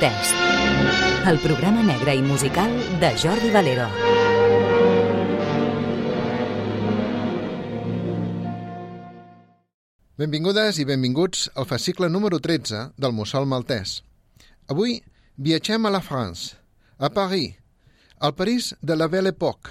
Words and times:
Maltès. 0.00 0.30
El 1.28 1.38
programa 1.44 1.82
negre 1.84 2.14
i 2.16 2.22
musical 2.24 2.70
de 3.02 3.10
Jordi 3.20 3.50
Valero. 3.52 3.84
Benvingudes 10.16 10.80
i 10.80 10.86
benvinguts 10.88 11.50
al 11.54 11.68
fascicle 11.68 12.08
número 12.08 12.40
13 12.40 12.94
del 12.96 13.12
Mussol 13.12 13.44
Maltès. 13.44 14.00
Avui 14.72 15.02
viatgem 15.36 15.84
a 15.84 15.92
la 15.92 16.00
France, 16.00 16.56
a 16.96 17.10
Paris, 17.12 17.58
al 18.20 18.34
París 18.34 18.74
de 18.80 18.96
la 18.96 19.08
Belle 19.08 19.36
Époque, 19.36 19.68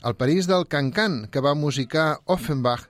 al 0.00 0.16
París 0.16 0.48
del 0.48 0.64
Cancan 0.68 1.26
que 1.28 1.40
va 1.44 1.54
musicar 1.54 2.22
Offenbach, 2.24 2.88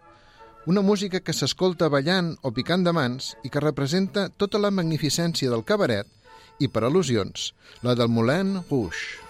una 0.67 0.83
música 0.83 1.19
que 1.19 1.35
s'escolta 1.35 1.91
ballant 1.91 2.37
o 2.43 2.55
picant 2.55 2.87
de 2.87 2.95
mans 2.95 3.35
i 3.43 3.51
que 3.51 3.63
representa 3.63 4.29
tota 4.29 4.63
la 4.63 4.71
magnificència 4.71 5.51
del 5.51 5.67
cabaret 5.67 6.07
i, 6.59 6.69
per 6.73 6.87
al·lusions, 6.87 7.53
la 7.85 7.97
del 7.99 8.13
Moulin 8.13 8.59
Rouge. 8.71 9.26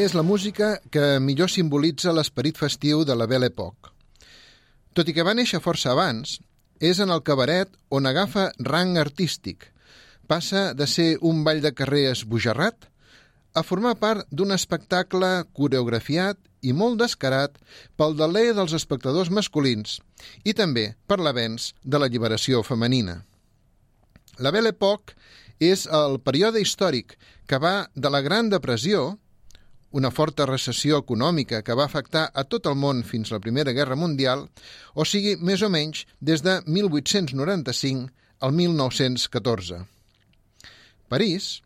És 0.00 0.14
la 0.16 0.22
música 0.24 0.78
que 0.88 1.18
millor 1.20 1.50
simbolitza 1.52 2.12
l'esperit 2.16 2.56
festiu 2.56 3.02
de 3.04 3.12
la 3.12 3.26
Belle 3.28 3.50
Époque. 3.50 3.90
Tot 4.96 5.10
i 5.10 5.12
que 5.12 5.24
va 5.26 5.34
néixer 5.36 5.60
força 5.60 5.90
abans, 5.92 6.38
és 6.80 7.02
en 7.04 7.12
el 7.12 7.20
cabaret 7.20 7.68
on 7.92 8.08
agafa 8.08 8.46
rang 8.64 8.96
artístic. 8.96 9.68
Passa 10.24 10.72
de 10.72 10.86
ser 10.88 11.18
un 11.20 11.44
ball 11.44 11.60
de 11.60 11.74
carrer 11.76 12.06
esbojarrat 12.14 12.88
a 13.52 13.62
formar 13.66 13.98
part 14.00 14.24
d'un 14.32 14.56
espectacle 14.56 15.30
coreografiat 15.52 16.40
i 16.64 16.72
molt 16.72 16.96
descarat 17.02 17.60
pel 18.00 18.16
deler 18.16 18.54
dels 18.56 18.72
espectadors 18.72 19.28
masculins 19.28 19.98
i 20.44 20.56
també 20.56 20.94
per 21.06 21.20
l'avenç 21.20 21.74
de 21.84 22.00
l'alliberació 22.00 22.64
femenina. 22.64 23.20
La 24.38 24.52
Belle 24.54 24.72
Époque 24.72 25.12
és 25.60 25.84
el 25.92 26.22
període 26.24 26.62
històric 26.64 27.18
que 27.44 27.60
va 27.60 27.90
de 27.94 28.08
la 28.08 28.24
Gran 28.24 28.48
Depressió, 28.48 29.18
una 29.90 30.10
forta 30.14 30.46
recessió 30.46 31.00
econòmica 31.02 31.62
que 31.66 31.74
va 31.74 31.86
afectar 31.88 32.28
a 32.34 32.44
tot 32.44 32.66
el 32.70 32.76
món 32.78 33.02
fins 33.06 33.30
a 33.30 33.36
la 33.36 33.42
Primera 33.42 33.72
Guerra 33.74 33.96
Mundial, 33.98 34.46
o 34.94 35.04
sigui, 35.04 35.36
més 35.36 35.62
o 35.66 35.70
menys, 35.72 36.04
des 36.20 36.44
de 36.46 36.60
1895 36.66 38.10
al 38.40 38.54
1914. 38.54 39.80
París, 41.10 41.60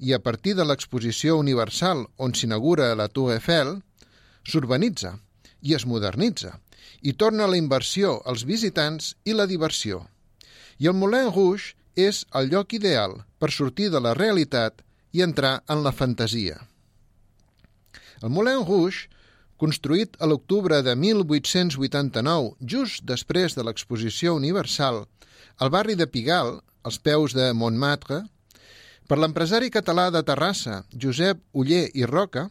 i 0.00 0.14
a 0.14 0.20
partir 0.22 0.54
de 0.56 0.64
l'exposició 0.64 1.36
universal 1.36 2.06
on 2.16 2.34
s'inaugura 2.34 2.94
la 2.96 3.08
Tour 3.12 3.34
Eiffel, 3.34 3.74
s'urbanitza 4.48 5.18
i 5.60 5.74
es 5.76 5.84
modernitza 5.86 6.54
i 7.02 7.12
torna 7.12 7.46
la 7.50 7.58
inversió 7.58 8.16
als 8.24 8.46
visitants 8.48 9.12
i 9.24 9.34
la 9.36 9.46
diversió. 9.50 10.06
I 10.78 10.88
el 10.88 10.96
Moulin 10.96 11.28
Rouge 11.34 11.74
és 11.98 12.24
el 12.38 12.48
lloc 12.52 12.72
ideal 12.78 13.18
per 13.42 13.50
sortir 13.52 13.90
de 13.90 14.00
la 14.00 14.14
realitat 14.14 14.80
i 15.12 15.22
entrar 15.26 15.58
en 15.68 15.82
la 15.82 15.92
fantasia. 15.92 16.56
El 18.22 18.32
Moulin 18.34 18.64
Rouge, 18.66 19.06
construït 19.58 20.16
a 20.18 20.26
l'octubre 20.30 20.80
de 20.82 20.94
1889, 20.94 22.56
just 22.60 23.04
després 23.06 23.54
de 23.54 23.64
l'exposició 23.66 24.34
universal, 24.38 25.04
al 25.58 25.70
barri 25.74 25.94
de 25.98 26.06
Pigalle, 26.06 26.60
als 26.82 26.98
peus 26.98 27.34
de 27.34 27.50
Montmartre, 27.54 28.22
per 29.08 29.18
l'empresari 29.18 29.70
català 29.70 30.08
de 30.14 30.22
Terrassa, 30.22 30.82
Josep 30.92 31.40
Uller 31.52 31.88
i 31.94 32.06
Roca, 32.06 32.48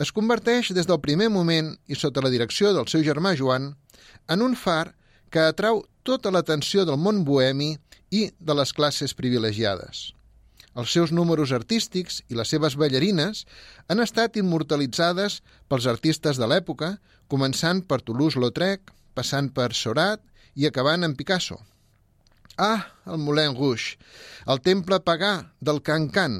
es 0.00 0.12
converteix 0.16 0.70
des 0.76 0.88
del 0.88 1.00
primer 1.04 1.28
moment 1.28 1.74
i 1.88 1.98
sota 1.98 2.22
la 2.24 2.32
direcció 2.32 2.72
del 2.72 2.88
seu 2.88 3.02
germà 3.04 3.34
Joan 3.36 3.74
en 4.32 4.44
un 4.44 4.56
far 4.56 4.94
que 5.30 5.42
atrau 5.44 5.82
tota 6.04 6.32
l'atenció 6.32 6.86
del 6.88 6.96
món 6.96 7.24
bohemi 7.24 7.74
i 8.10 8.30
de 8.38 8.56
les 8.56 8.72
classes 8.72 9.12
privilegiades. 9.14 10.10
Els 10.78 10.92
seus 10.94 11.10
números 11.10 11.50
artístics 11.56 12.20
i 12.30 12.38
les 12.38 12.50
seves 12.52 12.76
ballarines 12.78 13.44
han 13.90 14.02
estat 14.04 14.38
immortalitzades 14.38 15.40
pels 15.68 15.88
artistes 15.90 16.38
de 16.38 16.46
l'època, 16.46 16.98
començant 17.26 17.82
per 17.82 18.02
Toulouse-Lautrec, 18.06 18.92
passant 19.14 19.50
per 19.50 19.72
Sorat 19.74 20.22
i 20.54 20.66
acabant 20.68 21.04
amb 21.06 21.18
Picasso. 21.18 21.58
Ah, 22.60 22.92
el 23.06 23.18
Moulin 23.18 23.54
Rouge, 23.56 23.96
el 24.52 24.60
temple 24.60 24.98
pagà 25.00 25.32
del 25.64 25.80
Cancan, 25.82 26.34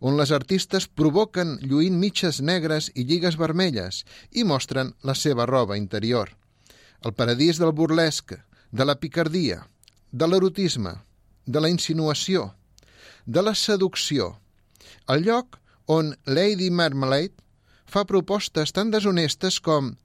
on 0.00 0.16
les 0.18 0.32
artistes 0.34 0.88
provoquen 0.88 1.58
lluint 1.62 1.98
mitges 2.00 2.40
negres 2.42 2.90
i 2.94 3.04
lligues 3.06 3.38
vermelles 3.38 4.02
i 4.32 4.44
mostren 4.44 4.94
la 5.06 5.14
seva 5.14 5.46
roba 5.46 5.78
interior. 5.78 6.32
El 7.06 7.14
paradís 7.14 7.60
del 7.62 7.72
burlesc, 7.72 8.34
de 8.72 8.84
la 8.84 8.98
picardia, 8.98 9.62
de 10.10 10.26
l'erotisme, 10.26 10.96
de 11.46 11.62
la 11.62 11.70
insinuació, 11.70 12.50
de 13.26 13.42
la 13.42 13.54
seducció, 13.54 14.36
el 15.08 15.24
lloc 15.24 15.58
on 15.86 16.14
Lady 16.26 16.70
Marmalade 16.70 17.34
fa 17.86 18.04
propostes 18.04 18.72
tan 18.72 18.90
deshonestes 18.90 19.60
com 19.60 19.96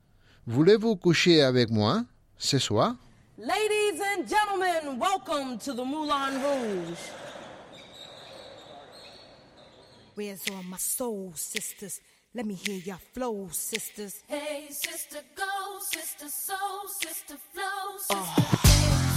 «Voulez-vous 0.47 0.97
coucher 0.97 1.41
avec 1.43 1.69
moi, 1.69 2.05
ce 2.37 2.59
soir?» 2.59 2.95
Ladies 3.37 3.99
and 4.01 4.27
gentlemen, 4.27 4.97
welcome 4.99 5.57
to 5.59 5.73
the 5.73 5.83
Moulin 5.83 6.41
Rouge. 6.41 6.99
Where's 10.15 10.41
all 10.49 10.63
my 10.63 10.77
soul 10.77 11.33
sisters? 11.35 11.99
Let 12.33 12.45
me 12.45 12.53
hear 12.53 12.79
your 12.85 12.99
flow, 13.13 13.49
sisters. 13.51 14.23
Hey, 14.27 14.67
sister, 14.69 15.19
go, 15.35 15.43
sister, 15.91 16.29
soul, 16.29 16.87
sister, 17.01 17.35
flow, 17.53 17.97
sister. 17.97 18.67
Hey, 18.67 19.14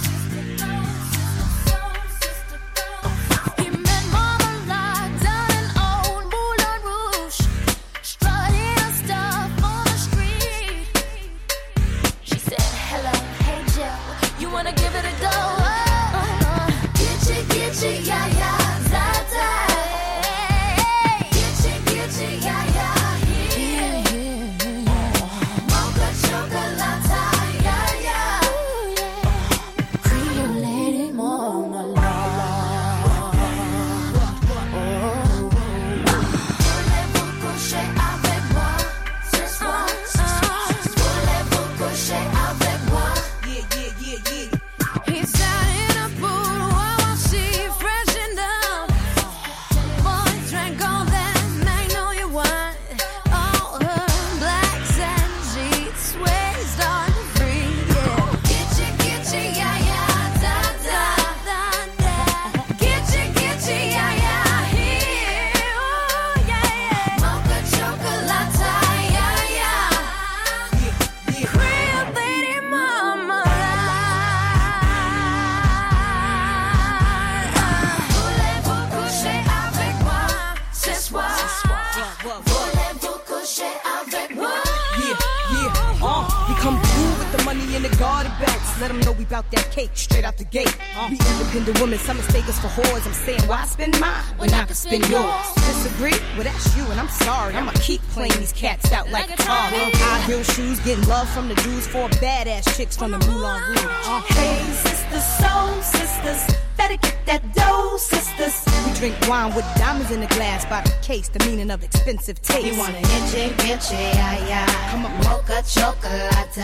mistake 92.19 92.47
us 92.49 92.59
for 92.59 92.67
whores. 92.67 93.05
I'm 93.07 93.13
saying, 93.13 93.41
why 93.47 93.65
spend 93.65 93.99
mine 93.99 94.23
when 94.37 94.53
I 94.53 94.65
can 94.65 94.75
spend 94.75 95.07
yours? 95.09 95.53
Disagree? 95.55 96.17
Well, 96.35 96.43
that's 96.43 96.75
you, 96.75 96.83
and 96.91 96.99
I'm 96.99 97.07
sorry. 97.09 97.55
I'ma 97.55 97.71
keep 97.81 98.01
playing 98.13 98.37
these 98.39 98.53
cats 98.53 98.91
out 98.91 99.09
like 99.09 99.29
a 99.31 99.37
car. 99.37 99.69
High 99.71 100.21
heel 100.27 100.43
shoes, 100.43 100.79
getting 100.81 101.05
love 101.07 101.29
from 101.29 101.47
the 101.47 101.55
Jews, 101.55 101.87
four 101.87 102.09
badass 102.23 102.75
chicks 102.77 102.97
from 102.97 103.11
the 103.11 103.19
Moulin 103.19 103.61
Rouge. 103.69 103.85
Uh, 104.05 104.21
Hey, 104.39 104.59
sisters, 104.83 105.25
soul 105.39 105.81
sisters, 105.81 106.41
better 106.77 106.97
get 106.97 107.25
that 107.25 107.53
dough, 107.55 107.97
sisters. 107.97 108.55
we 108.85 108.93
drink 108.99 109.15
wine 109.29 109.53
with 109.55 109.65
diamonds 109.77 110.11
in 110.11 110.19
the 110.21 110.27
glass 110.27 110.65
by 110.65 110.81
the 110.81 110.91
case, 111.01 111.29
the 111.29 111.39
meaning 111.45 111.71
of 111.71 111.83
expensive 111.83 112.41
taste. 112.41 112.65
You 112.67 112.77
want 112.77 112.95
an 112.95 113.03
inche, 113.03 113.51
pinche, 113.57 113.93
ay, 113.93 114.65
ay. 114.65 114.91
Come 114.91 115.05
on. 115.05 115.17
Mocha 115.23 115.63
chocolate. 115.67 116.57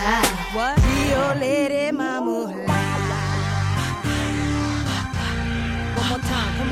what? 0.54 0.76
Rio 0.84 1.34
Lady 1.40 1.92
Mama. 1.92 3.15
Un 6.56 6.64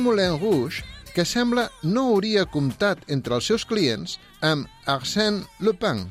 Moulin 0.00 0.40
Rouge 0.40 0.80
que 1.12 1.28
sembla 1.28 1.68
no 1.82 2.06
hauria 2.14 2.46
comptat 2.48 3.04
entre 3.12 3.36
els 3.36 3.44
seus 3.50 3.66
clients 3.68 4.16
amb 4.40 4.64
Arsène 4.88 5.44
Lupin. 5.60 6.08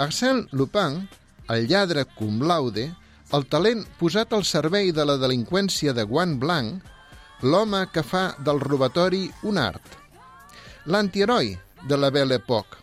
Arsène 0.00 0.48
Lupin, 0.56 1.04
el 1.52 1.68
lladre 1.68 2.08
cum 2.16 2.40
laude, 2.40 2.88
el 3.36 3.46
talent 3.46 3.84
posat 4.00 4.32
al 4.36 4.44
servei 4.48 4.92
de 4.92 5.06
la 5.06 5.16
delinqüència 5.20 5.94
de 5.96 6.04
guant 6.04 6.36
blanc, 6.42 6.82
l'home 7.42 7.84
que 7.94 8.04
fa 8.04 8.34
del 8.38 8.60
robatori 8.60 9.24
un 9.48 9.58
art. 9.58 9.96
L'antiheroi 10.86 11.54
de 11.88 11.96
la 11.96 12.10
Belle 12.10 12.40
Époque, 12.42 12.78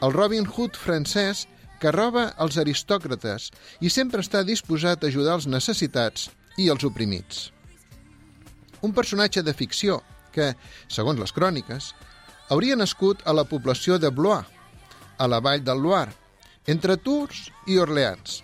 el 0.00 0.12
Robin 0.16 0.46
Hood 0.46 0.78
francès 0.78 1.46
que 1.80 1.92
roba 1.92 2.30
els 2.40 2.58
aristòcrates 2.60 3.50
i 3.80 3.90
sempre 3.90 4.24
està 4.24 4.44
disposat 4.44 5.02
a 5.02 5.08
ajudar 5.12 5.40
els 5.40 5.48
necessitats 5.48 6.28
i 6.56 6.68
els 6.72 6.84
oprimits 6.84 7.48
un 8.82 8.92
personatge 8.92 9.42
de 9.42 9.54
ficció 9.54 10.00
que, 10.32 10.54
segons 10.88 11.20
les 11.20 11.32
cròniques, 11.36 11.92
hauria 12.50 12.78
nascut 12.78 13.22
a 13.26 13.34
la 13.36 13.44
població 13.44 13.98
de 13.98 14.10
Blois, 14.10 14.46
a 15.18 15.26
la 15.28 15.40
vall 15.44 15.64
del 15.64 15.82
Loire, 15.84 16.14
entre 16.66 16.96
Tours 16.96 17.48
i 17.68 17.78
Orleans, 17.78 18.40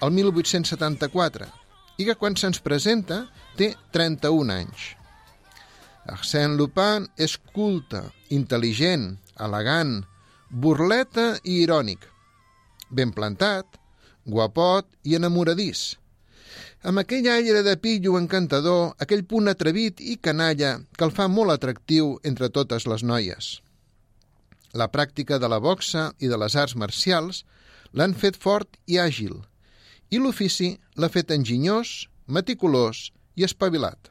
el 0.00 0.12
1874, 0.14 1.48
i 1.98 2.06
que 2.06 2.16
quan 2.18 2.36
se'ns 2.38 2.62
presenta 2.62 3.24
té 3.58 3.72
31 3.94 4.54
anys. 4.54 4.92
Arsène 6.08 6.56
Lupin 6.56 7.08
és 7.20 7.36
culte, 7.52 8.04
intel·ligent, 8.32 9.10
elegant, 9.44 9.98
burleta 10.48 11.34
i 11.44 11.60
irònic, 11.64 12.06
ben 12.88 13.12
plantat, 13.12 13.66
guapot 14.24 14.86
i 15.04 15.18
enamoradís, 15.18 15.98
amb 16.82 17.02
aquell 17.02 17.26
aire 17.32 17.64
de 17.66 17.74
pillo 17.82 18.14
encantador, 18.18 18.94
aquell 19.02 19.24
punt 19.26 19.50
atrevit 19.50 20.00
i 20.00 20.16
canalla 20.22 20.76
que 20.96 21.04
el 21.04 21.14
fa 21.14 21.26
molt 21.28 21.50
atractiu 21.56 22.14
entre 22.22 22.48
totes 22.54 22.86
les 22.86 23.02
noies. 23.02 23.58
La 24.78 24.86
pràctica 24.92 25.40
de 25.42 25.48
la 25.50 25.58
boxa 25.58 26.12
i 26.22 26.30
de 26.30 26.38
les 26.38 26.54
arts 26.54 26.76
marcials 26.76 27.42
l'han 27.92 28.14
fet 28.14 28.36
fort 28.38 28.78
i 28.86 29.00
àgil, 29.02 29.40
i 30.10 30.18
l'ofici 30.18 30.76
l'ha 30.96 31.10
fet 31.12 31.32
enginyós, 31.34 32.08
meticulós 32.26 33.08
i 33.36 33.44
espavilat. 33.44 34.10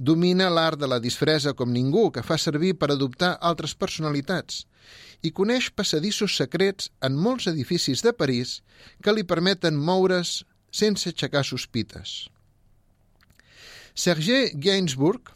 Domina 0.00 0.48
l'art 0.48 0.80
de 0.80 0.88
la 0.88 0.98
disfressa 0.98 1.52
com 1.52 1.68
ningú, 1.68 2.08
que 2.08 2.24
fa 2.24 2.38
servir 2.40 2.72
per 2.80 2.88
adoptar 2.92 3.34
altres 3.40 3.74
personalitats, 3.76 4.64
i 5.20 5.32
coneix 5.36 5.68
passadissos 5.76 6.36
secrets 6.40 6.88
en 7.04 7.18
molts 7.20 7.50
edificis 7.50 8.00
de 8.00 8.14
París 8.16 8.60
que 9.04 9.12
li 9.12 9.26
permeten 9.28 9.76
moure's 9.76 10.40
sense 10.72 11.10
aixecar 11.10 11.44
sospites. 11.44 12.30
Serge 13.92 14.54
Gainsbourg, 14.54 15.34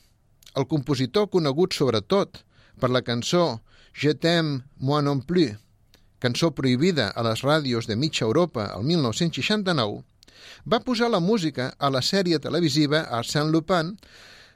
el 0.56 0.64
compositor 0.70 1.28
conegut 1.28 1.76
sobretot 1.76 2.40
per 2.80 2.90
la 2.90 3.02
cançó 3.04 3.60
Je 3.94 4.10
t'aime, 4.14 4.64
moi 4.80 5.02
non 5.02 5.20
plus, 5.22 5.54
cançó 6.24 6.54
prohibida 6.56 7.10
a 7.12 7.22
les 7.26 7.42
ràdios 7.44 7.84
de 7.90 7.96
mitja 8.00 8.24
Europa 8.24 8.70
el 8.72 8.84
1969, 8.88 10.00
va 10.64 10.80
posar 10.80 11.10
la 11.12 11.20
música 11.20 11.74
a 11.78 11.90
la 11.92 12.00
sèrie 12.00 12.40
televisiva 12.40 13.04
Arsène 13.18 13.52
Lupin 13.52 13.92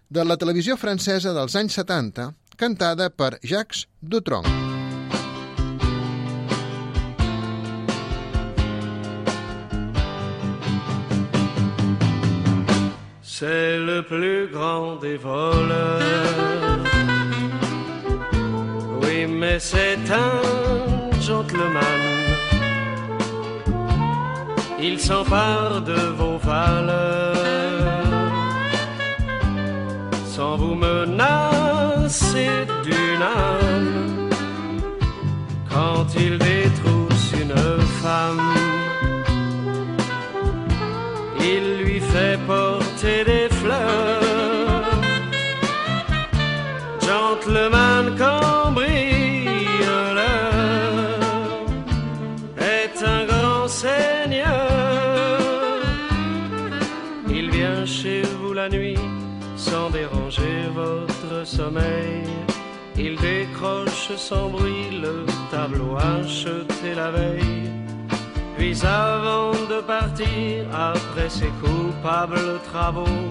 de 0.08 0.24
la 0.24 0.38
televisió 0.40 0.78
francesa 0.80 1.34
dels 1.36 1.56
anys 1.60 1.76
70, 1.76 2.32
cantada 2.56 3.10
per 3.10 3.36
Jacques 3.42 3.84
Dutronc. 4.00 4.48
C'est 13.22 13.78
le 13.78 14.02
plus 14.02 14.48
grand 14.50 14.96
des 14.96 15.16
voleurs. 15.16 16.82
Oui, 19.00 19.26
mais 19.26 19.60
c'est 19.60 20.10
un 20.10 20.97
gentleman. 21.28 22.02
Il 24.80 24.98
s'empare 24.98 25.82
de 25.82 26.00
vos 26.18 26.38
valeurs 26.38 27.36
sans 30.34 30.56
vous 30.56 30.76
menacer 30.86 32.52
d'une 32.86 33.22
âme. 33.22 34.30
Quand 35.74 36.06
il 36.24 36.38
détrousse 36.38 37.28
une 37.42 37.60
femme, 38.02 38.50
il 41.52 41.64
lui 41.82 42.00
fait 42.12 42.38
porter 42.52 43.18
des 43.32 43.48
fleurs. 43.60 44.88
Gentleman 47.08 47.97
Il 62.96 63.16
décroche 63.16 64.10
sans 64.16 64.48
bruit 64.48 64.90
le 65.00 65.24
tableau 65.50 65.96
acheté 65.96 66.94
la 66.94 67.10
veille. 67.10 67.70
Puis 68.56 68.76
avant 68.84 69.52
de 69.52 69.80
partir, 69.80 70.66
après 70.72 71.28
ses 71.28 71.52
coupables 71.62 72.60
travaux, 72.70 73.22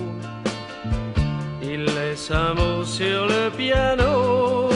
il 1.61 1.83
laisse 1.83 2.31
un 2.31 2.53
mot 2.53 2.83
sur 2.83 3.27
le 3.27 3.49
piano. 3.55 4.69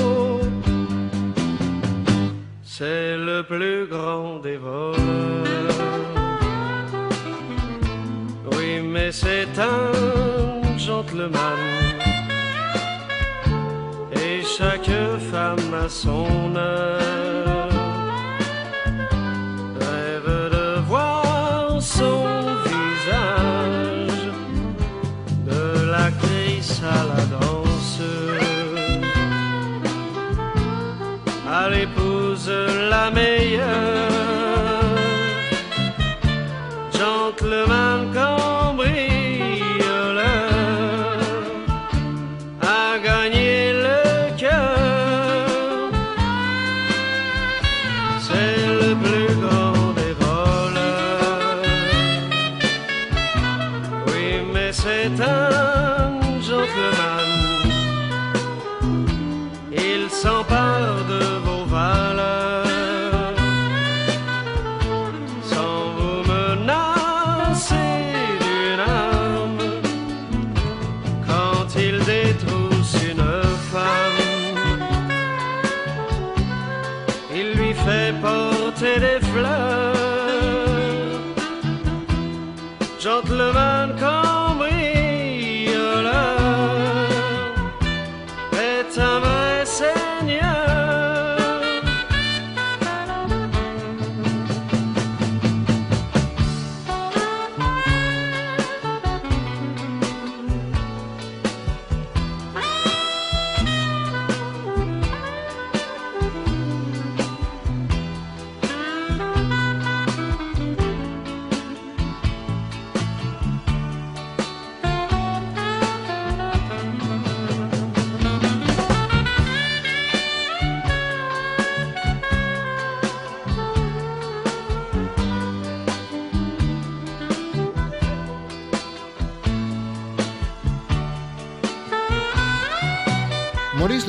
C'est 2.64 3.16
le 3.18 3.44
plus 3.44 3.88
grand 3.88 4.40
des 4.40 4.58
voleurs. 4.58 4.98
Oui, 8.52 8.82
mais 8.82 9.12
c'est 9.12 9.58
un 9.58 10.78
gentleman. 10.78 11.91
Chaque 14.62 14.92
femme 15.32 15.74
a 15.74 15.90
son 15.90 16.56
heure 16.56 17.68
rêve 19.80 20.32
de 20.52 20.80
voir 20.82 21.82
son 21.82 22.26
visage, 22.70 24.24
de 25.48 25.90
l'actrice 25.92 26.80
à 26.84 27.00
la 27.10 27.24
danseuse, 27.38 29.02
à 31.52 31.68
l'épouse 31.68 32.52
la 32.92 33.10
meilleure, 33.10 34.01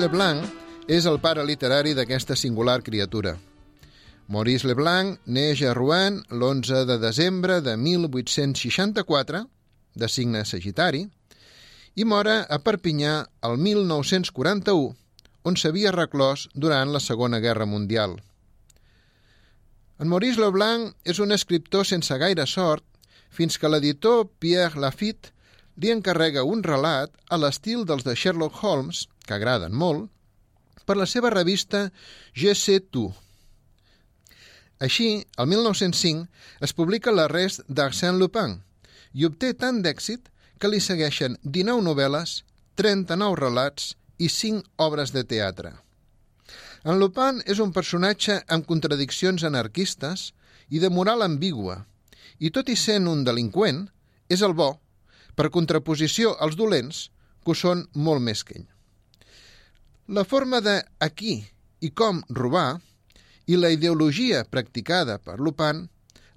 Leblanc 0.02 0.90
és 0.90 1.06
el 1.06 1.20
pare 1.22 1.44
literari 1.46 1.92
d'aquesta 1.94 2.34
singular 2.34 2.80
criatura. 2.82 3.36
Maurice 4.32 4.66
Leblanc 4.66 5.20
neix 5.30 5.60
a 5.62 5.74
Rouen 5.76 6.16
l'11 6.34 6.82
de 6.88 6.96
desembre 6.98 7.60
de 7.62 7.76
1864, 7.76 9.44
de 9.94 10.08
signe 10.08 10.42
sagitari, 10.48 11.04
i 11.94 12.04
mora 12.08 12.40
a 12.48 12.58
Perpinyà 12.58 13.14
el 13.46 13.58
1941, 13.62 14.90
on 15.46 15.58
s'havia 15.60 15.94
reclòs 15.94 16.48
durant 16.54 16.90
la 16.90 17.02
Segona 17.02 17.38
Guerra 17.44 17.66
Mundial. 17.66 18.16
En 20.02 20.10
Maurice 20.10 20.42
Leblanc 20.42 20.96
és 21.06 21.22
un 21.22 21.30
escriptor 21.30 21.86
sense 21.86 22.18
gaire 22.18 22.48
sort 22.50 22.82
fins 23.30 23.54
que 23.58 23.70
l'editor 23.70 24.26
Pierre 24.42 24.82
Lafitte 24.82 25.30
li 25.76 25.94
encarrega 25.94 26.42
un 26.42 26.66
relat 26.66 27.14
a 27.30 27.38
l'estil 27.38 27.86
dels 27.86 28.02
de 28.02 28.16
Sherlock 28.18 28.58
Holmes, 28.64 29.06
que 29.26 29.36
agraden 29.36 29.74
molt, 29.74 30.08
per 30.86 30.96
la 30.98 31.06
seva 31.06 31.30
revista 31.30 31.90
Je 32.34 32.54
sais 32.58 32.82
tout. 32.90 33.12
Així, 34.82 35.22
el 35.38 35.46
1905 35.46 36.26
es 36.66 36.72
publica 36.74 37.14
l'arrest 37.14 37.62
d'Arsène 37.68 38.18
Lupin 38.18 38.58
i 39.14 39.26
obté 39.28 39.52
tant 39.54 39.78
d'èxit 39.84 40.26
que 40.58 40.70
li 40.70 40.80
segueixen 40.82 41.36
19 41.42 41.84
novel·les, 41.86 42.42
39 42.80 43.38
relats 43.38 43.92
i 44.18 44.28
5 44.28 44.82
obres 44.82 45.14
de 45.14 45.22
teatre. 45.28 45.72
En 46.82 46.98
Lupin 46.98 47.38
és 47.46 47.62
un 47.62 47.70
personatge 47.70 48.40
amb 48.50 48.66
contradiccions 48.66 49.44
anarquistes 49.46 50.32
i 50.70 50.82
de 50.82 50.90
moral 50.90 51.22
ambigua, 51.22 51.84
i 52.42 52.50
tot 52.50 52.70
i 52.72 52.76
sent 52.76 53.06
un 53.06 53.22
delinqüent, 53.22 53.84
és 54.26 54.42
el 54.42 54.54
bo, 54.58 54.72
per 55.38 55.52
contraposició 55.54 56.34
als 56.42 56.58
dolents, 56.58 57.08
que 57.44 57.54
ho 57.54 57.58
són 57.58 57.86
molt 57.94 58.22
més 58.22 58.42
que 58.42 58.58
ell. 58.58 58.71
La 60.12 60.26
forma 60.28 60.58
de 60.60 60.74
a 61.00 61.06
qui 61.08 61.38
i 61.80 61.88
com 61.96 62.18
robar 62.36 62.74
i 63.48 63.56
la 63.56 63.70
ideologia 63.72 64.42
practicada 64.44 65.14
per 65.16 65.38
Lupin 65.40 65.86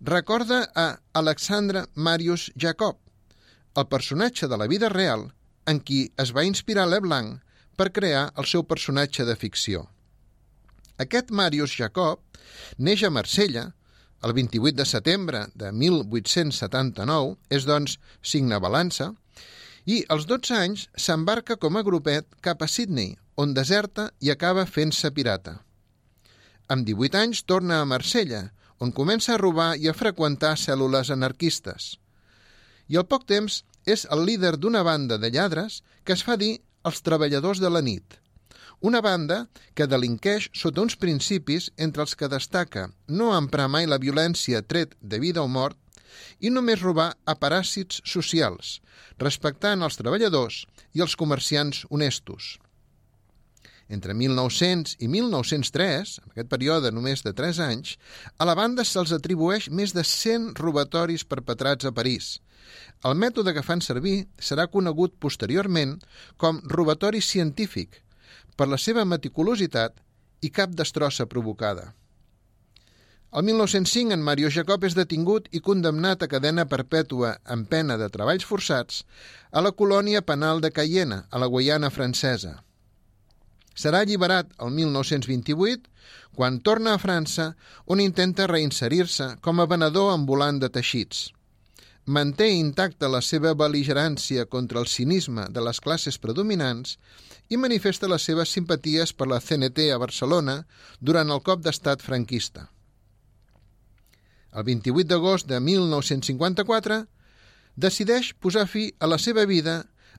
recorda 0.09 0.61
a 0.71 0.85
Alexandre 1.19 1.81
Marius 1.95 2.45
Jacob, 2.55 2.95
el 3.75 3.87
personatge 3.91 4.47
de 4.47 4.59
la 4.61 4.69
vida 4.71 4.87
real 4.93 5.25
en 5.67 5.81
qui 5.83 6.05
es 6.23 6.31
va 6.31 6.45
inspirar 6.47 6.87
Leblanc 6.87 7.41
per 7.75 7.91
crear 7.91 8.29
el 8.39 8.47
seu 8.47 8.63
personatge 8.63 9.27
de 9.27 9.35
ficció. 9.35 9.83
Aquest 10.95 11.35
Marius 11.35 11.75
Jacob 11.75 12.23
neix 12.79 13.03
a 13.03 13.11
Marsella 13.11 13.65
el 14.23 14.37
28 14.39 14.79
de 14.79 14.87
setembre 14.87 15.43
de 15.53 15.75
1879, 15.75 17.35
és 17.51 17.67
doncs 17.67 17.99
signe 18.23 18.63
balança, 18.63 19.11
i 19.85 20.01
als 20.09 20.25
12 20.29 20.55
anys 20.57 20.87
s'embarca 20.97 21.57
com 21.61 21.77
a 21.77 21.83
grupet 21.85 22.27
cap 22.41 22.61
a 22.61 22.67
Sydney, 22.67 23.13
on 23.35 23.53
deserta 23.53 24.09
i 24.19 24.31
acaba 24.33 24.65
fent-se 24.65 25.11
pirata. 25.11 25.59
Amb 26.67 26.85
18 26.87 27.21
anys 27.21 27.43
torna 27.45 27.81
a 27.81 27.85
Marsella, 27.85 28.49
on 28.79 28.91
comença 28.91 29.35
a 29.35 29.39
robar 29.41 29.75
i 29.77 29.87
a 29.87 29.93
freqüentar 29.93 30.55
cèl·lules 30.57 31.11
anarquistes. 31.13 31.95
I 32.89 32.97
al 32.97 33.07
poc 33.07 33.25
temps 33.29 33.63
és 33.85 34.05
el 34.11 34.25
líder 34.25 34.57
d'una 34.57 34.83
banda 34.83 35.17
de 35.21 35.29
lladres 35.31 35.81
que 36.03 36.13
es 36.17 36.25
fa 36.25 36.37
dir 36.41 36.57
els 36.85 37.01
treballadors 37.05 37.61
de 37.61 37.69
la 37.69 37.81
nit, 37.81 38.19
una 38.81 39.01
banda 39.01 39.47
que 39.73 39.87
delinqueix 39.87 40.49
sota 40.53 40.83
uns 40.83 40.95
principis 40.99 41.71
entre 41.85 42.03
els 42.03 42.15
que 42.19 42.29
destaca 42.31 42.89
no 43.07 43.31
emprar 43.37 43.67
mai 43.71 43.87
la 43.87 43.99
violència 44.01 44.61
tret 44.61 44.95
de 45.01 45.19
vida 45.23 45.41
o 45.41 45.47
mort 45.47 45.77
i 46.39 46.51
només 46.51 46.83
robar 46.83 47.13
a 47.25 47.35
paràsits 47.39 48.01
socials, 48.05 48.79
respectant 49.21 49.83
els 49.85 49.97
treballadors 49.99 50.63
i 50.93 51.03
els 51.05 51.15
comerciants 51.19 51.85
honestos. 51.89 52.55
Entre 53.87 54.15
1900 54.17 54.95
i 54.99 55.07
1903, 55.07 56.13
en 56.23 56.31
aquest 56.31 56.49
període 56.49 56.89
només 56.91 57.21
de 57.21 57.35
3 57.37 57.59
anys, 57.67 57.97
a 58.41 58.47
la 58.49 58.55
banda 58.57 58.83
se'ls 58.83 59.13
atribueix 59.13 59.69
més 59.69 59.93
de 59.93 60.01
100 60.01 60.55
robatoris 60.57 61.23
perpetrats 61.23 61.85
a 61.85 61.93
París. 61.93 62.39
El 63.05 63.13
mètode 63.13 63.53
que 63.53 63.65
fan 63.65 63.83
servir 63.85 64.25
serà 64.41 64.65
conegut 64.73 65.13
posteriorment 65.21 65.99
com 66.41 66.63
robatori 66.65 67.21
científic, 67.21 68.01
per 68.57 68.67
la 68.71 68.79
seva 68.81 69.05
meticulositat 69.05 70.01
i 70.41 70.49
cap 70.49 70.73
destrossa 70.73 71.27
provocada. 71.29 71.91
El 73.33 73.43
1905 73.43 74.13
en 74.13 74.21
Mario 74.23 74.49
Jacob 74.51 74.83
és 74.87 74.93
detingut 74.95 75.47
i 75.51 75.59
condemnat 75.59 76.21
a 76.23 76.27
cadena 76.31 76.65
perpètua 76.71 77.33
en 77.55 77.65
pena 77.65 77.97
de 77.97 78.07
treballs 78.09 78.45
forçats 78.47 79.01
a 79.51 79.63
la 79.65 79.71
colònia 79.71 80.21
penal 80.21 80.61
de 80.61 80.71
Cayena, 80.71 81.25
a 81.31 81.41
la 81.41 81.47
Guaiana 81.47 81.89
francesa. 81.91 82.53
Serà 83.75 84.05
alliberat 84.05 84.53
el 84.63 84.71
1928 84.71 85.91
quan 86.35 86.61
torna 86.63 86.93
a 86.93 87.01
França 87.01 87.49
on 87.91 87.99
intenta 87.99 88.47
reinserir-se 88.47 89.35
com 89.41 89.59
a 89.59 89.67
venedor 89.67 90.13
ambulant 90.13 90.61
de 90.61 90.69
teixits. 90.69 91.31
Manté 92.05 92.51
intacta 92.53 93.09
la 93.09 93.19
seva 93.25 93.55
beligerància 93.57 94.45
contra 94.45 94.79
el 94.79 94.87
cinisme 94.87 95.47
de 95.49 95.63
les 95.65 95.81
classes 95.81 96.19
predominants 96.21 96.99
i 97.49 97.57
manifesta 97.57 98.07
les 98.07 98.27
seves 98.29 98.53
simpaties 98.53 99.11
per 99.11 99.27
la 99.27 99.41
CNT 99.41 99.89
a 99.91 99.99
Barcelona 99.99 100.59
durant 101.01 101.33
el 101.33 101.41
cop 101.41 101.65
d'estat 101.65 102.05
franquista. 102.05 102.69
El 104.55 104.63
28 104.63 105.09
d'agost 105.11 105.49
de 105.51 105.59
1954 105.59 107.01
decideix 107.75 108.31
posar 108.39 108.65
fi 108.71 108.87
a 108.99 109.09
la 109.11 109.19
seva 109.19 109.43
vida 109.45 109.75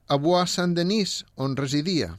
a 0.07 0.15
Bois-Saint-Denis, 0.21 1.23
on 1.35 1.57
residia. 1.57 2.13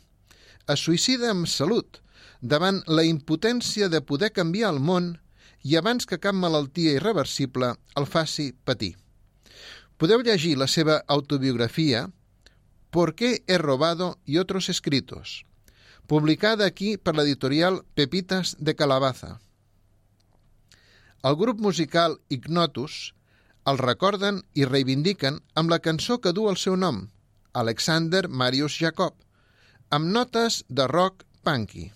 Es 0.69 0.83
suïcida 0.85 1.31
amb 1.31 1.47
salut, 1.49 2.03
davant 2.41 2.83
la 2.87 3.07
impotència 3.07 3.89
de 3.89 4.03
poder 4.03 4.33
canviar 4.35 4.75
el 4.75 4.81
món 4.91 5.15
i 5.63 5.79
abans 5.79 6.07
que 6.07 6.19
cap 6.19 6.35
malaltia 6.35 6.99
irreversible 6.99 7.75
el 7.97 8.07
faci 8.07 8.51
patir. 8.65 8.97
Podeu 9.97 10.23
llegir 10.23 10.57
la 10.59 10.69
seva 10.69 11.03
autobiografia 11.07 12.09
¿Por 12.91 13.15
qué 13.15 13.43
he 13.47 13.59
robado 13.59 14.19
y 14.25 14.39
otros 14.39 14.69
escritos? 14.71 15.45
publicada 16.09 16.65
aquí 16.65 16.97
per 16.97 17.13
l'editorial 17.15 17.83
Pepitas 17.95 18.57
de 18.59 18.75
Calabaza. 18.75 19.43
El 21.27 21.35
grup 21.35 21.59
musical 21.59 22.21
Ignotus 22.31 22.99
el 23.71 23.79
recorden 23.81 24.39
i 24.57 24.67
reivindiquen 24.69 25.41
amb 25.61 25.73
la 25.73 25.81
cançó 25.85 26.17
que 26.25 26.33
du 26.37 26.47
el 26.51 26.57
seu 26.63 26.77
nom, 26.77 27.03
Alexander 27.63 28.23
Marius 28.43 28.79
Jacob, 28.81 29.17
amb 29.91 30.09
notes 30.15 30.63
de 30.69 30.87
rock 30.87 31.27
punky. 31.45 31.89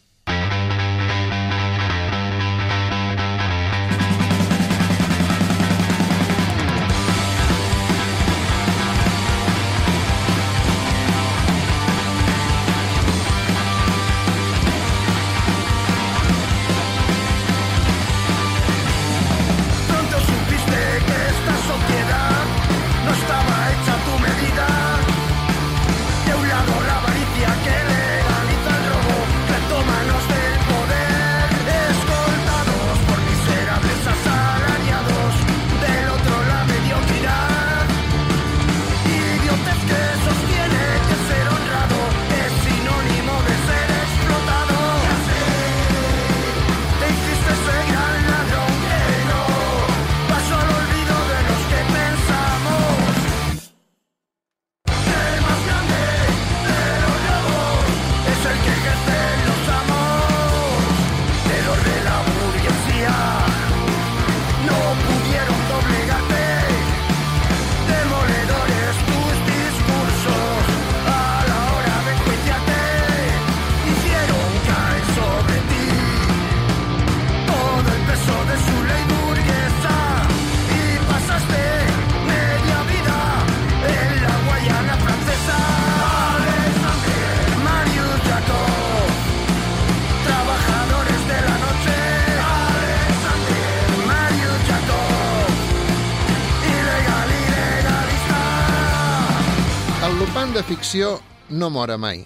De 100.62 100.76
ficció 100.76 101.08
no 101.50 101.68
mora 101.74 101.96
mai 101.98 102.20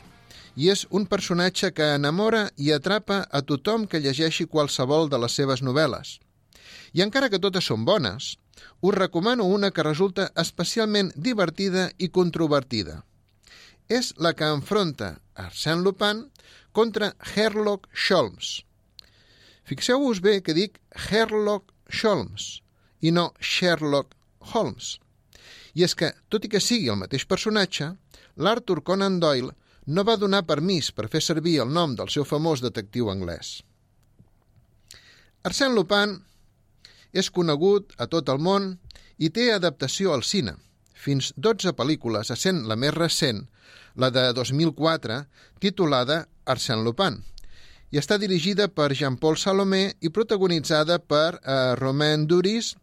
i 0.60 0.66
és 0.72 0.82
un 0.98 1.04
personatge 1.08 1.70
que 1.76 1.84
enamora 1.94 2.42
i 2.60 2.72
atrapa 2.74 3.18
a 3.38 3.40
tothom 3.50 3.86
que 3.88 4.00
llegeixi 4.04 4.44
qualsevol 4.54 5.08
de 5.12 5.20
les 5.22 5.36
seves 5.38 5.62
novel·les. 5.64 6.10
I 6.92 7.04
encara 7.04 7.30
que 7.32 7.40
totes 7.40 7.68
són 7.70 7.86
bones, 7.88 8.34
us 8.82 8.94
recomano 8.96 9.46
una 9.56 9.70
que 9.70 9.86
resulta 9.86 10.26
especialment 10.42 11.12
divertida 11.28 11.86
i 11.96 12.10
controvertida. 12.18 12.98
És 13.88 14.12
la 14.18 14.34
que 14.34 14.50
enfronta 14.58 15.14
Arsène 15.46 15.86
Lupin 15.86 16.26
contra 16.72 17.14
Sherlock 17.32 17.88
Holmes. 18.10 18.52
Fixeu-vos 19.64 20.20
bé 20.20 20.42
que 20.42 20.56
dic 20.56 20.80
Sherlock 21.08 21.72
Holmes 22.02 22.60
i 23.00 23.16
no 23.16 23.30
Sherlock 23.40 24.12
Holmes. 24.52 24.96
I 25.76 25.84
és 25.84 25.92
que, 25.92 26.08
tot 26.32 26.44
i 26.44 26.48
que 26.48 26.60
sigui 26.60 26.88
el 26.88 26.96
mateix 26.96 27.26
personatge, 27.28 27.94
l'Arthur 28.36 28.82
Conan 28.84 29.20
Doyle 29.20 29.52
no 29.86 30.04
va 30.04 30.16
donar 30.18 30.46
permís 30.46 30.90
per 30.92 31.08
fer 31.08 31.22
servir 31.22 31.60
el 31.62 31.72
nom 31.72 31.94
del 31.96 32.10
seu 32.10 32.26
famós 32.26 32.62
detectiu 32.64 33.10
anglès. 33.10 33.60
Arsène 35.46 35.76
Lupin 35.76 36.16
és 37.14 37.30
conegut 37.30 37.94
a 38.02 38.08
tot 38.10 38.28
el 38.32 38.42
món 38.42 38.72
i 39.22 39.30
té 39.30 39.52
adaptació 39.54 40.12
al 40.12 40.24
cine, 40.26 40.56
fins 40.92 41.30
12 41.36 41.72
pel·lícules, 41.78 42.32
essent 42.34 42.64
la 42.66 42.76
més 42.76 42.94
recent, 42.94 43.46
la 43.94 44.10
de 44.10 44.32
2004, 44.34 45.22
titulada 45.62 46.26
Arsène 46.44 46.82
Lupin, 46.82 47.20
i 47.94 48.00
està 48.02 48.18
dirigida 48.18 48.66
per 48.68 48.90
Jean-Paul 48.92 49.38
Salomé 49.38 49.94
i 50.02 50.10
protagonitzada 50.10 50.98
per 50.98 51.38
eh, 51.38 51.74
Romain 51.78 52.26
Duris, 52.26 52.74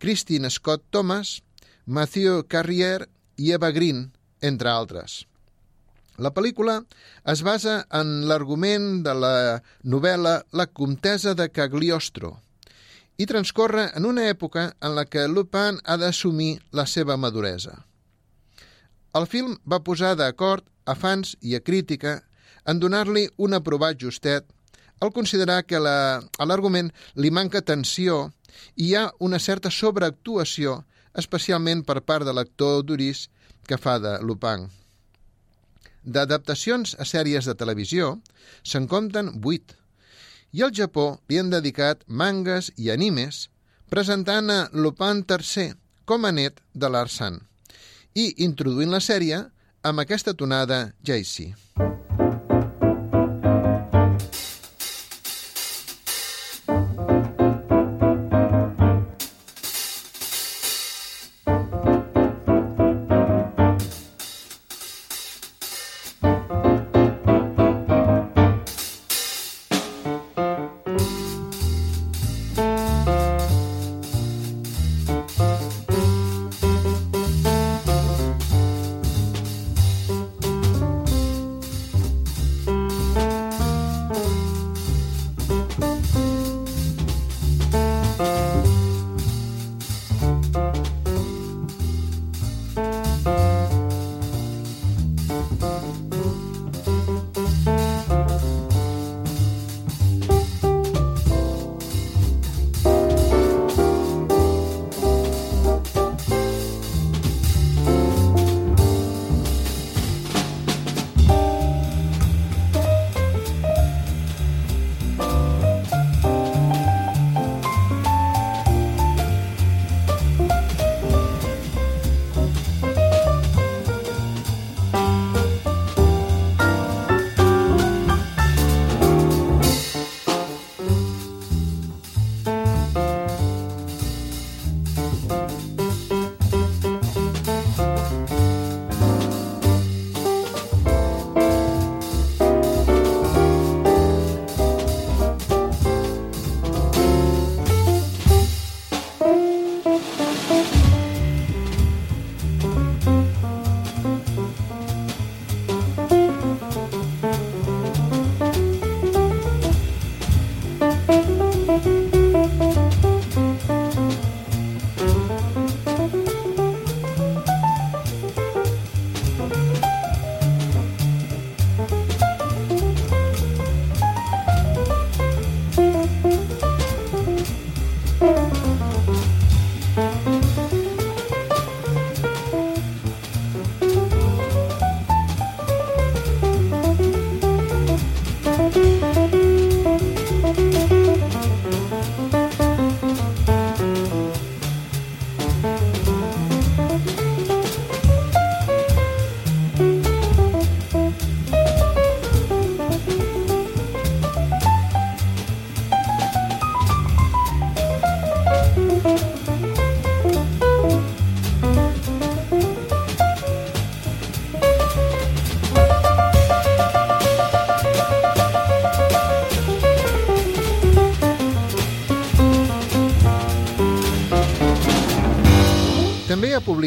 Christine 0.00 0.50
Scott 0.50 0.88
Thomas, 0.90 1.42
Mathieu 1.84 2.42
Carrier 2.48 3.06
i 3.36 3.52
Eva 3.52 3.70
Green, 3.70 4.08
entre 4.48 4.70
altres. 4.72 5.24
La 6.16 6.32
pel·lícula 6.32 6.78
es 7.28 7.42
basa 7.44 7.82
en 7.92 8.24
l'argument 8.28 9.02
de 9.04 9.12
la 9.14 9.36
novel·la 9.84 10.38
La 10.56 10.66
comtessa 10.66 11.34
de 11.36 11.50
Cagliostro 11.52 12.36
i 13.20 13.26
transcorre 13.28 13.90
en 13.96 14.06
una 14.08 14.24
època 14.30 14.70
en 14.80 14.94
la 14.96 15.04
que 15.08 15.26
Lupin 15.28 15.80
ha 15.84 15.96
d'assumir 16.00 16.56
la 16.72 16.86
seva 16.86 17.16
maduresa. 17.16 17.74
El 19.16 19.28
film 19.28 19.56
va 19.64 19.84
posar 19.84 20.14
d'acord 20.16 20.64
a 20.84 20.94
fans 20.94 21.36
i 21.40 21.56
a 21.56 21.62
crítica 21.64 22.18
en 22.68 22.80
donar-li 22.80 23.26
un 23.36 23.56
aprovat 23.56 24.00
justet 24.00 24.44
al 25.00 25.12
considerar 25.12 25.64
que 25.64 25.80
la, 25.80 26.20
a 26.20 26.44
l'argument 26.48 26.90
li 27.14 27.30
manca 27.30 27.60
tensió 27.60 28.30
i 28.76 28.88
hi 28.88 28.94
ha 28.96 29.10
una 29.20 29.38
certa 29.38 29.70
sobreactuació, 29.70 30.82
especialment 31.12 31.82
per 31.84 32.00
part 32.00 32.24
de 32.24 32.32
l'actor 32.32 32.82
Duris 32.84 33.26
que 33.66 33.78
fa 33.78 33.98
de 34.02 34.16
Lupin. 34.22 34.68
D'adaptacions 36.06 36.94
a 37.02 37.06
sèries 37.08 37.48
de 37.48 37.56
televisió 37.58 38.14
se'n 38.62 38.86
compten 38.90 39.32
8 39.42 39.74
i 40.56 40.62
al 40.62 40.72
Japó 40.72 41.06
li 41.28 41.40
han 41.40 41.50
dedicat 41.50 42.06
mangas 42.06 42.70
i 42.76 42.92
animes 42.94 43.48
presentant 43.90 44.50
a 44.50 44.60
Lupin 44.72 45.24
III 45.26 45.74
com 46.06 46.24
a 46.24 46.32
net 46.32 46.62
de 46.74 46.90
l'Arsan 46.90 47.42
i 48.14 48.30
introduint 48.46 48.94
la 48.94 49.02
sèrie 49.02 49.42
amb 49.86 50.02
aquesta 50.02 50.34
tonada 50.34 50.86
Jaycee. 51.04 52.05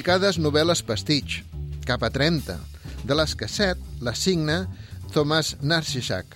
Publicades 0.10 0.39
novel·les 0.41 0.80
pastitx, 0.82 1.36
cap 1.86 2.02
a 2.02 2.08
30, 2.10 2.56
de 3.06 3.13
les 3.13 3.36
que 3.38 3.45
set 3.45 3.78
les 4.02 4.17
signa 4.17 4.63
Thomas 5.13 5.52
Narcisiak, 5.62 6.34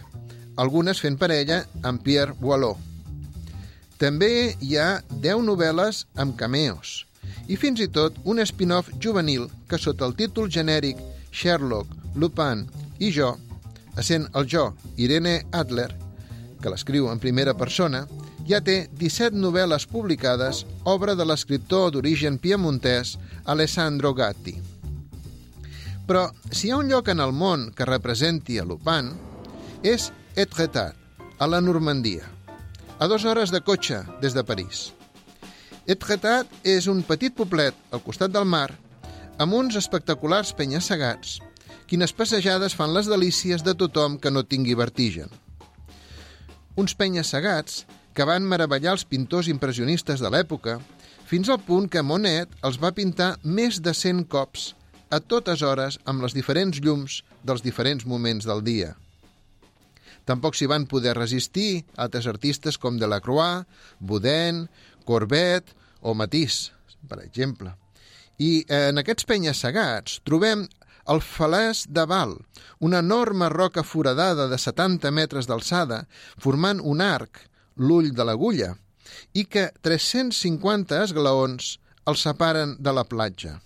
algunes 0.61 1.01
fent 1.01 1.17
parella 1.17 1.63
amb 1.81 2.03
Pierre 2.05 2.35
Boileau. 2.37 2.77
També 3.97 4.53
hi 4.61 4.77
ha 4.77 5.01
10 5.09 5.41
novel·les 5.47 6.03
amb 6.21 6.37
cameos 6.37 7.07
i 7.49 7.57
fins 7.57 7.81
i 7.81 7.89
tot 7.89 8.21
un 8.29 8.43
spin-off 8.45 8.93
juvenil 9.01 9.49
que 9.65 9.81
sota 9.81 10.05
el 10.05 10.13
títol 10.21 10.53
genèric 10.53 11.01
Sherlock, 11.33 11.89
Lupin 12.13 12.67
i 13.01 13.09
jo, 13.09 13.33
essent 13.97 14.29
el 14.37 14.45
jo 14.45 14.67
Irene 15.01 15.39
Adler, 15.49 15.89
que 16.61 16.69
l'escriu 16.69 17.09
en 17.09 17.17
primera 17.17 17.57
persona, 17.57 18.05
ja 18.45 18.61
té 18.61 18.83
17 19.01 19.33
novel·les 19.33 19.89
publicades, 19.89 20.61
obra 20.85 21.17
de 21.17 21.25
l'escriptor 21.25 21.89
d'origen 21.89 22.37
piemontès 22.37 23.17
Alessandro 23.45 24.13
Gatti. 24.13 24.53
Però 26.07 26.27
si 26.51 26.67
hi 26.67 26.71
ha 26.71 26.79
un 26.79 26.89
lloc 26.91 27.09
en 27.11 27.19
el 27.23 27.31
món 27.35 27.69
que 27.75 27.87
representi 27.87 28.59
a 28.59 28.65
Lupin, 28.67 29.11
és 29.83 30.11
Etretat, 30.35 30.95
a 31.39 31.47
la 31.47 31.59
Normandia, 31.61 32.23
a 32.99 33.07
dues 33.11 33.25
hores 33.27 33.51
de 33.51 33.59
cotxe 33.59 33.99
des 34.21 34.35
de 34.35 34.43
París. 34.47 34.91
Etretat 35.87 36.47
és 36.63 36.87
un 36.87 37.01
petit 37.03 37.35
poblet 37.35 37.75
al 37.91 38.03
costat 38.03 38.31
del 38.31 38.47
mar 38.47 38.69
amb 39.43 39.57
uns 39.57 39.75
espectaculars 39.75 40.53
penya-segats, 40.55 41.39
quines 41.89 42.13
passejades 42.15 42.75
fan 42.79 42.93
les 42.95 43.09
delícies 43.11 43.63
de 43.65 43.73
tothom 43.75 44.15
que 44.19 44.31
no 44.31 44.45
tingui 44.47 44.77
vertigen. 44.79 45.27
Uns 46.79 46.95
penya-segats 46.95 47.83
que 48.13 48.25
van 48.29 48.47
meravellar 48.47 48.93
els 48.95 49.03
pintors 49.09 49.49
impressionistes 49.51 50.21
de 50.23 50.31
l'època 50.31 50.79
fins 51.29 51.49
al 51.49 51.61
punt 51.63 51.89
que 51.89 52.03
Monet 52.03 52.51
els 52.67 52.79
va 52.81 52.93
pintar 52.95 53.35
més 53.43 53.79
de 53.81 53.93
100 53.95 54.25
cops 54.31 54.73
a 55.13 55.19
totes 55.21 55.61
hores 55.61 55.99
amb 56.09 56.25
les 56.25 56.33
diferents 56.33 56.79
llums 56.83 57.21
dels 57.45 57.63
diferents 57.63 58.05
moments 58.05 58.47
del 58.49 58.63
dia. 58.65 58.93
Tampoc 60.25 60.55
s'hi 60.55 60.69
van 60.71 60.87
poder 60.87 61.15
resistir 61.17 61.83
altres 61.99 62.27
artistes 62.31 62.79
com 62.79 62.97
Delacroix, 62.99 63.65
Baudin, 63.99 64.65
Courbet 65.05 65.73
o 66.01 66.13
Matisse, 66.15 66.71
per 67.09 67.19
exemple. 67.23 67.73
I 68.39 68.63
eh, 68.63 68.87
en 68.89 69.01
aquests 69.01 69.27
penya-segats 69.29 70.21
trobem 70.25 70.65
el 71.11 71.19
Falès 71.19 71.83
de 71.91 72.05
Val, 72.07 72.37
una 72.79 73.01
enorme 73.03 73.49
roca 73.51 73.83
foradada 73.83 74.47
de 74.47 74.57
70 74.57 75.11
metres 75.11 75.49
d'alçada, 75.49 76.05
formant 76.39 76.79
un 76.79 77.03
arc, 77.03 77.43
l'ull 77.75 78.13
de 78.15 78.23
l'agulla, 78.23 78.71
i 79.33 79.45
que 79.45 79.69
350 79.85 81.01
esglaons 81.03 81.77
el 82.09 82.19
separen 82.19 82.75
de 82.79 82.93
la 82.93 83.05
platja. 83.07 83.59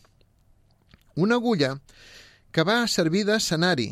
Una 1.16 1.40
agulla 1.42 1.76
que 2.54 2.66
va 2.68 2.84
servir 2.88 3.26
d'escenari 3.28 3.90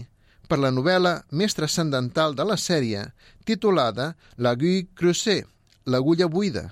per 0.49 0.59
la 0.61 0.71
novel·la 0.71 1.15
més 1.31 1.57
transcendental 1.57 2.35
de 2.37 2.45
la 2.45 2.57
sèrie, 2.57 3.07
titulada 3.45 4.13
L'aiguille 4.37 4.87
creusée, 4.93 5.45
l'agulla 5.85 6.27
buida, 6.29 6.67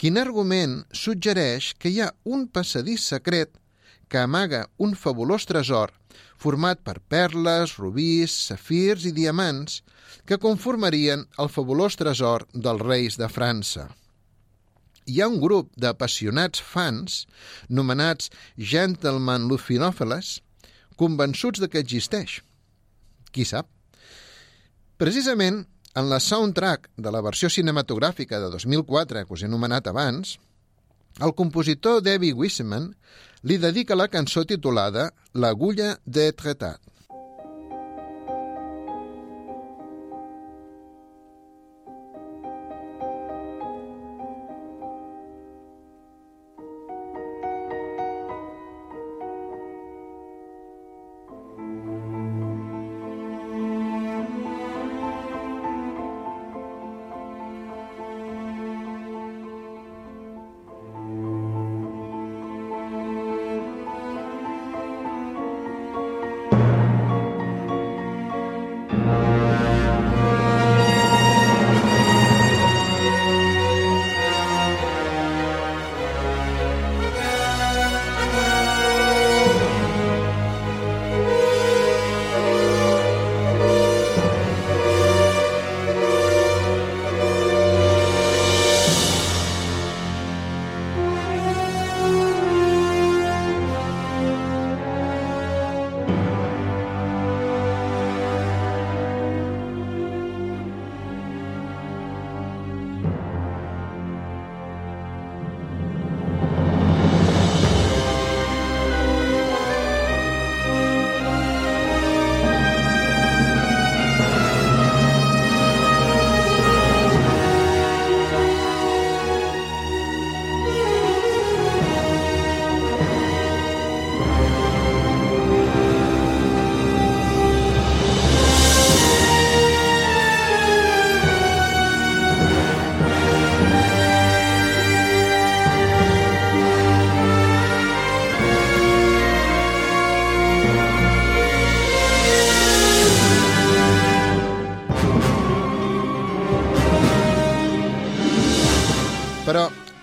quin 0.00 0.16
argument 0.18 0.80
suggereix 0.96 1.74
que 1.78 1.92
hi 1.92 2.00
ha 2.00 2.12
un 2.24 2.46
passadís 2.48 3.04
secret 3.12 3.52
que 4.08 4.20
amaga 4.20 4.66
un 4.78 4.96
fabulós 4.96 5.44
tresor 5.48 5.92
format 6.42 6.80
per 6.82 6.98
perles, 7.12 7.76
rubís, 7.78 8.34
safirs 8.48 9.06
i 9.06 9.12
diamants 9.14 9.80
que 10.26 10.40
conformarien 10.42 11.26
el 11.42 11.50
fabulós 11.52 11.98
tresor 12.00 12.46
dels 12.52 12.82
reis 12.82 13.18
de 13.20 13.28
França. 13.30 13.88
Hi 15.06 15.18
ha 15.20 15.28
un 15.30 15.40
grup 15.42 15.72
d'apassionats 15.74 16.62
fans, 16.62 17.24
nomenats 17.68 18.30
Gentleman 18.56 19.48
Lufinòfeles, 19.50 20.36
convençuts 21.00 21.62
de 21.62 21.68
que 21.70 21.82
existeix. 21.82 22.38
Qui 23.34 23.46
sap? 23.48 23.66
Precisament, 25.02 25.64
en 25.98 26.08
la 26.08 26.20
soundtrack 26.22 26.88
de 26.96 27.10
la 27.10 27.22
versió 27.24 27.50
cinematogràfica 27.50 28.38
de 28.40 28.52
2004, 28.54 29.26
que 29.26 29.34
us 29.34 29.42
he 29.42 29.50
anomenat 29.50 29.90
abans, 29.90 30.36
el 31.20 31.34
compositor 31.34 32.00
Debbie 32.00 32.32
Wiseman 32.32 32.92
li 33.42 33.58
dedica 33.58 33.98
la 33.98 34.08
cançó 34.08 34.46
titulada 34.46 35.10
L'agulla 35.34 35.96
de 36.06 36.30
Tretat. 36.32 36.91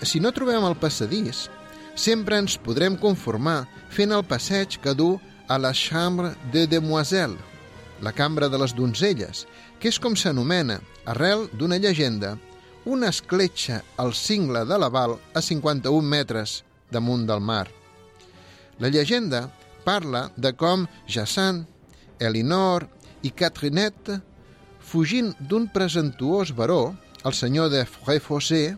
Si 0.09 0.17
no 0.17 0.31
trobem 0.33 0.63
el 0.65 0.73
passadís, 0.81 1.45
sempre 1.93 2.39
ens 2.41 2.55
podrem 2.57 2.95
conformar 2.97 3.67
fent 3.93 4.15
el 4.15 4.23
passeig 4.25 4.79
que 4.81 4.95
du 4.97 5.19
a 5.45 5.59
la 5.61 5.69
Chambre 5.73 6.31
de 6.53 6.65
Demoiselle, 6.65 7.37
la 8.01 8.13
cambra 8.13 8.49
de 8.49 8.57
les 8.57 8.73
donzelles, 8.73 9.45
que 9.77 9.91
és 9.91 9.99
com 10.01 10.15
s'anomena, 10.17 10.79
arrel 11.05 11.45
d'una 11.53 11.77
llegenda, 11.77 12.37
una 12.89 13.11
escletxa 13.13 13.83
al 14.01 14.15
cingle 14.17 14.65
de 14.65 14.79
la 14.81 14.89
Val 14.89 15.13
a 15.37 15.43
51 15.45 16.01
metres 16.01 16.63
damunt 16.89 17.27
del 17.29 17.45
mar. 17.45 17.67
La 18.79 18.89
llegenda 18.89 19.45
parla 19.85 20.31
de 20.37 20.55
com 20.57 20.87
Jacint, 21.05 21.67
Elinor 22.17 22.87
i 23.21 23.29
Catrinette, 23.29 24.21
fugint 24.79 25.35
d'un 25.39 25.69
presentuós 25.69 26.55
baró, 26.55 26.95
el 27.25 27.35
senyor 27.35 27.69
de 27.69 27.85
Fréfossé, 27.85 28.77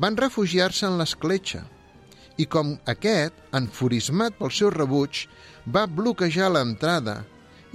van 0.00 0.16
refugiar-se 0.16 0.88
en 0.88 0.96
l'escletxa 1.00 1.64
i 2.40 2.46
com 2.48 2.72
aquest, 2.88 3.36
enfurismat 3.52 4.36
pel 4.38 4.52
seu 4.54 4.70
rebuig, 4.72 5.26
va 5.68 5.84
bloquejar 5.84 6.48
l'entrada 6.48 7.20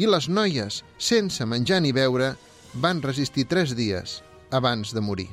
i 0.01 0.09
les 0.09 0.27
noies, 0.27 0.81
sense 0.97 1.45
menjar 1.45 1.81
ni 1.83 1.93
beure, 1.93 2.33
van 2.81 3.03
resistir 3.03 3.45
tres 3.51 3.75
dies 3.77 4.21
abans 4.51 4.91
de 4.95 5.03
morir. 5.05 5.29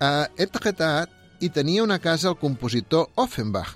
A 0.00 0.28
Etretat 0.36 1.10
hi 1.40 1.48
tenia 1.48 1.84
una 1.86 1.98
casa 1.98 2.28
el 2.28 2.36
compositor 2.36 3.08
Offenbach, 3.16 3.72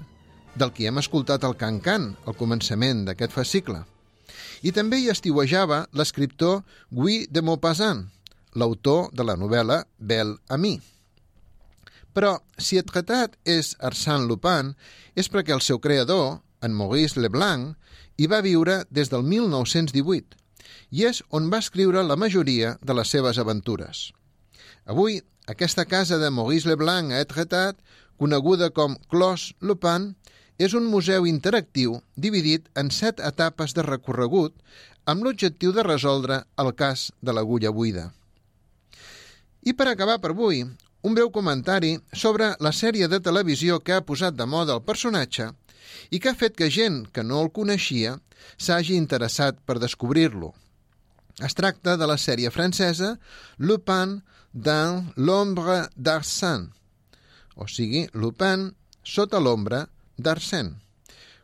del 0.54 0.74
qui 0.76 0.86
hem 0.86 1.00
escoltat 1.00 1.46
el 1.48 1.56
cancan 1.56 2.10
al 2.26 2.36
començament 2.36 3.06
d'aquest 3.08 3.32
fascicle. 3.32 3.80
I 4.62 4.72
també 4.76 5.00
hi 5.00 5.08
estiuejava 5.08 5.86
l'escriptor 5.96 6.60
Guy 6.92 7.24
de 7.30 7.40
Maupassant, 7.40 8.04
l'autor 8.52 9.08
de 9.16 9.24
la 9.24 9.38
novel·la 9.40 9.84
Belle 9.96 10.36
Amie. 10.48 10.99
Però, 12.14 12.38
si 12.58 12.78
Etretat 12.80 13.36
és 13.46 13.76
Arsène 13.78 14.26
Lupin, 14.26 14.74
és 15.14 15.30
perquè 15.30 15.54
el 15.54 15.62
seu 15.62 15.78
creador, 15.78 16.40
en 16.60 16.74
Maurice 16.76 17.20
Leblanc, 17.20 17.76
hi 18.18 18.26
va 18.28 18.42
viure 18.44 18.82
des 18.90 19.08
del 19.12 19.22
1918 19.24 20.36
i 20.90 21.06
és 21.08 21.22
on 21.30 21.48
va 21.52 21.60
escriure 21.62 22.02
la 22.04 22.18
majoria 22.18 22.74
de 22.82 22.96
les 22.98 23.10
seves 23.14 23.38
aventures. 23.38 24.10
Avui, 24.84 25.20
aquesta 25.46 25.86
casa 25.86 26.18
de 26.18 26.30
Maurice 26.30 26.68
Leblanc 26.68 27.14
a 27.14 27.22
Etretat, 27.22 27.78
coneguda 28.18 28.70
com 28.74 28.98
Clos 29.08 29.54
Lupin, 29.60 30.12
és 30.60 30.74
un 30.76 30.84
museu 30.92 31.24
interactiu 31.26 32.00
dividit 32.16 32.66
en 32.76 32.90
set 32.92 33.22
etapes 33.24 33.72
de 33.72 33.86
recorregut 33.86 34.58
amb 35.08 35.24
l'objectiu 35.24 35.72
de 35.72 35.84
resoldre 35.86 36.42
el 36.60 36.74
cas 36.76 37.08
de 37.24 37.32
l'agulla 37.32 37.72
buida. 37.72 38.10
I 39.64 39.72
per 39.76 39.88
acabar 39.88 40.18
per 40.20 40.34
avui, 40.34 40.66
un 41.02 41.14
breu 41.16 41.30
comentari 41.32 41.94
sobre 42.12 42.54
la 42.60 42.72
sèrie 42.76 43.08
de 43.08 43.20
televisió 43.24 43.80
que 43.80 43.94
ha 43.96 44.04
posat 44.04 44.36
de 44.36 44.46
moda 44.46 44.76
el 44.76 44.84
personatge 44.84 45.48
i 46.10 46.20
que 46.20 46.30
ha 46.30 46.38
fet 46.38 46.56
que 46.56 46.70
gent 46.70 47.06
que 47.14 47.24
no 47.24 47.40
el 47.42 47.52
coneixia 47.56 48.18
s'hagi 48.56 48.96
interessat 48.96 49.60
per 49.64 49.78
descobrir-lo. 49.80 50.52
Es 51.40 51.56
tracta 51.56 51.96
de 51.96 52.06
la 52.08 52.18
sèrie 52.20 52.50
francesa 52.52 53.14
Lupin 53.58 54.20
dans 54.52 55.08
l'ombre 55.16 55.86
d'Arsène, 55.96 56.68
o 57.56 57.66
sigui, 57.68 58.06
Lupin 58.12 58.70
sota 59.04 59.40
l'ombra 59.40 59.86
d'Arsène. 60.18 60.76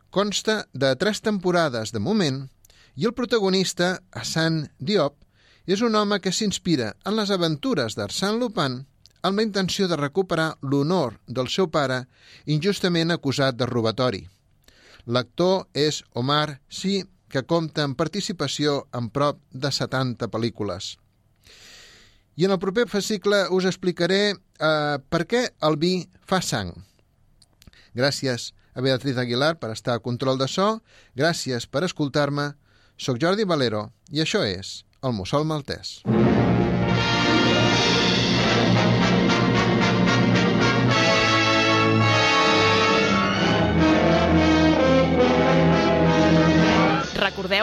Consta 0.09 0.65
de 0.73 0.93
tres 0.95 1.21
temporades 1.21 1.91
de 1.93 1.99
moment 1.99 2.43
i 2.95 3.05
el 3.05 3.13
protagonista, 3.13 3.97
Hassan 4.11 4.67
Diop, 4.79 5.15
és 5.67 5.81
un 5.83 5.95
home 5.99 6.19
que 6.23 6.31
s'inspira 6.31 6.93
en 7.05 7.17
les 7.17 7.31
aventures 7.33 7.97
d'Arsène 7.97 8.39
Lupin 8.39 8.79
amb 9.21 9.39
la 9.39 9.45
intenció 9.45 9.87
de 9.87 9.97
recuperar 9.99 10.57
l'honor 10.61 11.19
del 11.27 11.49
seu 11.53 11.69
pare 11.71 12.05
injustament 12.45 13.11
acusat 13.11 13.57
de 13.57 13.65
robatori. 13.65 14.23
L'actor 15.07 15.67
és 15.73 16.03
Omar 16.13 16.59
Sy, 16.69 17.03
que 17.31 17.43
compta 17.43 17.83
amb 17.83 17.97
participació 17.99 18.85
en 18.95 19.09
prop 19.11 19.39
de 19.51 19.71
70 19.71 20.29
pel·lícules. 20.31 20.95
I 22.37 22.45
en 22.45 22.53
el 22.53 22.59
proper 22.61 22.85
fascicle 22.87 23.47
us 23.51 23.65
explicaré 23.65 24.21
eh, 24.31 24.97
per 25.09 25.23
què 25.25 25.47
el 25.67 25.79
vi 25.81 25.93
fa 26.27 26.41
sang. 26.41 26.75
Gràcies 27.97 28.51
a 28.77 28.83
Beatriz 28.85 29.17
Aguilar 29.17 29.55
per 29.57 29.71
estar 29.73 29.97
a 29.97 30.03
control 30.05 30.37
de 30.37 30.47
so, 30.51 30.67
gràcies 31.17 31.65
per 31.65 31.83
escoltar-me, 31.87 32.51
soc 32.97 33.17
Jordi 33.21 33.47
Valero 33.49 33.87
i 34.13 34.21
això 34.21 34.45
és 34.45 34.83
el 35.01 35.17
Mussol 35.17 35.49
Maltès. 35.49 35.97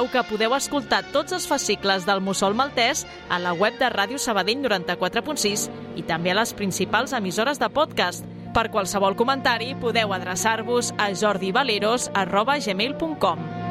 Recordeu 0.05 0.21
que 0.21 0.29
podeu 0.29 0.53
escoltar 0.53 1.01
tots 1.15 1.33
els 1.33 1.47
fascicles 1.49 2.05
del 2.05 2.21
Mussol 2.21 2.53
Maltès 2.55 3.07
a 3.33 3.39
la 3.41 3.55
web 3.57 3.79
de 3.81 3.89
Ràdio 3.89 4.19
Sabadell 4.21 4.61
94.6 4.61 5.71
i 5.97 6.05
també 6.05 6.31
a 6.35 6.37
les 6.43 6.53
principals 6.53 7.17
emissores 7.17 7.57
de 7.59 7.69
podcast. 7.73 8.25
Per 8.53 8.69
qualsevol 8.71 9.17
comentari 9.17 9.75
podeu 9.81 10.13
adreçar-vos 10.13 10.93
a 10.99 11.15
jordivaleros.gmail.com 11.17 13.64